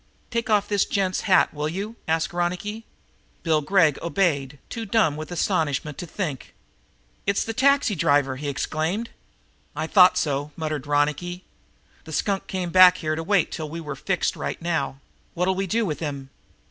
[0.31, 2.85] "Take off this gent's hat, will you?" asked Ronicky.
[3.43, 6.55] Bill Gregg obeyed, too dumb with astonishment to think.
[7.27, 9.11] "It's the taxi driver!" he exclaimed.
[9.75, 11.43] "I thought so!" muttered Ronicky.
[12.05, 14.97] "The skunk came back here to wait till we were fixed right now.
[15.35, 16.31] What'll we do with him?"